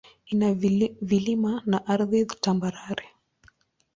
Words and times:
Ina 0.35 0.53
vilima 1.11 1.61
na 1.65 1.79
ardhi 1.93 2.25
tambarare. 2.25 3.05